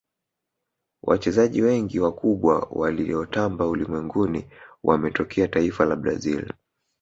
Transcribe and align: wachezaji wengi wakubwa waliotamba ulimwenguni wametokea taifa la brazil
wachezaji 1.03 1.61
wengi 1.61 1.99
wakubwa 1.99 2.67
waliotamba 2.71 3.67
ulimwenguni 3.67 4.47
wametokea 4.83 5.47
taifa 5.47 5.85
la 5.85 5.95
brazil 5.95 6.53